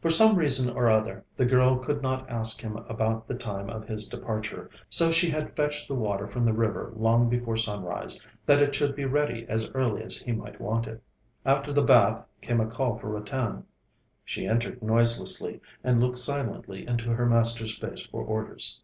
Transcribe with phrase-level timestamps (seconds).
[0.00, 3.86] For some reason or other, the girl could not ask him about the time of
[3.86, 8.62] his departure, so she had fetched the water from the river long before sunrise, that
[8.62, 11.02] it should be ready as early as he might want it.
[11.44, 13.64] After the bath came a call for Ratan.
[14.24, 18.80] She entered noiselessly, and looked silently into her master's face for orders.